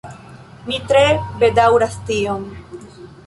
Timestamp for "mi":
0.69-0.79